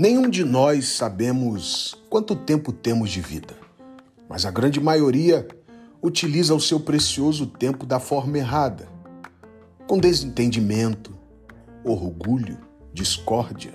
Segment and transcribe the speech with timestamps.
[0.00, 3.54] Nenhum de nós sabemos quanto tempo temos de vida,
[4.26, 5.46] mas a grande maioria
[6.00, 8.88] utiliza o seu precioso tempo da forma errada,
[9.86, 11.14] com desentendimento,
[11.84, 12.56] orgulho,
[12.94, 13.74] discórdia,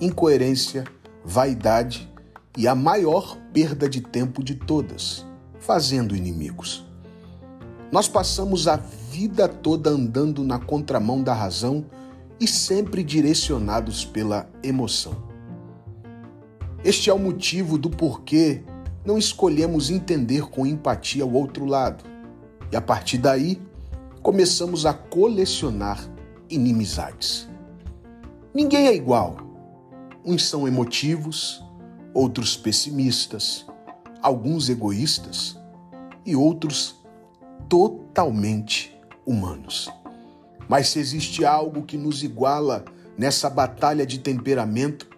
[0.00, 0.82] incoerência,
[1.24, 2.12] vaidade
[2.58, 5.24] e a maior perda de tempo de todas,
[5.60, 6.84] fazendo inimigos.
[7.92, 8.74] Nós passamos a
[9.12, 11.86] vida toda andando na contramão da razão
[12.40, 15.30] e sempre direcionados pela emoção.
[16.84, 18.62] Este é o motivo do porquê
[19.04, 22.04] não escolhemos entender com empatia o outro lado.
[22.72, 23.60] E a partir daí,
[24.20, 26.00] começamos a colecionar
[26.50, 27.48] inimizades.
[28.52, 29.36] Ninguém é igual.
[30.24, 31.64] Uns são emotivos,
[32.12, 33.66] outros pessimistas,
[34.20, 35.58] alguns egoístas
[36.26, 37.02] e outros
[37.68, 39.88] totalmente humanos.
[40.68, 42.84] Mas se existe algo que nos iguala
[43.16, 45.11] nessa batalha de temperamento,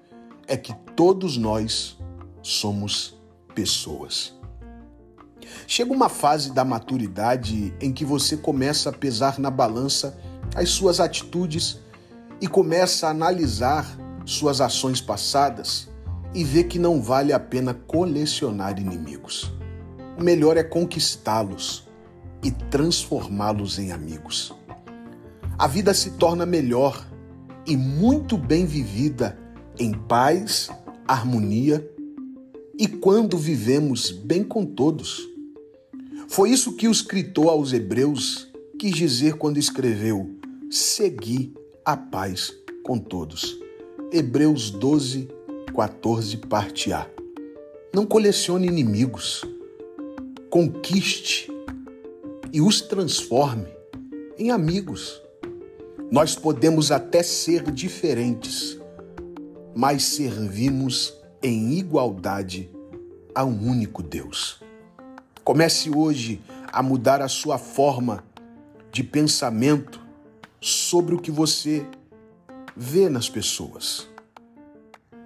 [0.47, 1.99] é que todos nós
[2.43, 3.19] somos
[3.55, 4.35] pessoas.
[5.67, 10.19] Chega uma fase da maturidade em que você começa a pesar na balança
[10.55, 11.81] as suas atitudes
[12.41, 13.87] e começa a analisar
[14.25, 15.89] suas ações passadas
[16.35, 19.53] e vê que não vale a pena colecionar inimigos.
[20.19, 21.89] O melhor é conquistá-los
[22.43, 24.55] e transformá-los em amigos.
[25.59, 27.07] A vida se torna melhor
[27.67, 29.39] e muito bem vivida
[29.79, 30.71] em paz,
[31.07, 31.89] harmonia
[32.79, 35.29] e quando vivemos bem com todos.
[36.29, 40.31] Foi isso que o escritor aos Hebreus quis dizer quando escreveu:
[40.71, 41.53] Segui
[41.85, 43.59] a paz com todos.
[44.13, 45.29] Hebreus 12,
[45.75, 47.09] 14, parte A.
[47.93, 49.45] Não colecione inimigos,
[50.51, 51.51] conquiste
[52.53, 53.67] e os transforme
[54.39, 55.21] em amigos.
[56.11, 58.79] Nós podemos até ser diferentes,
[59.75, 62.71] mas servimos em igualdade
[63.35, 64.63] a um único Deus.
[65.43, 68.25] Comece hoje a mudar a sua forma
[68.91, 70.01] de pensamento
[70.61, 71.87] sobre o que você
[72.77, 74.09] vê nas pessoas.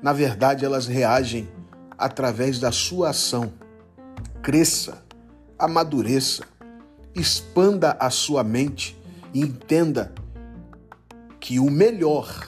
[0.03, 1.49] Na verdade, elas reagem
[1.97, 3.53] através da sua ação.
[4.43, 5.03] Cresça,
[5.59, 6.45] amadureça,
[7.15, 8.97] expanda a sua mente
[9.35, 10.13] e entenda
[11.41, 12.48] que o melhor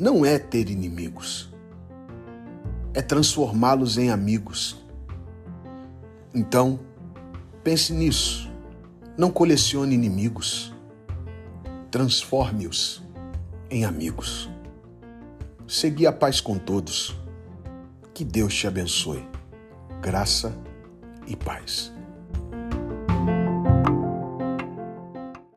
[0.00, 1.52] não é ter inimigos,
[2.94, 4.82] é transformá-los em amigos.
[6.34, 6.80] Então,
[7.62, 8.50] pense nisso.
[9.18, 10.74] Não colecione inimigos,
[11.90, 13.02] transforme-os
[13.70, 14.48] em amigos.
[15.68, 17.14] Segui a paz com todos.
[18.14, 19.28] Que Deus te abençoe.
[20.00, 20.56] Graça
[21.26, 21.92] e paz.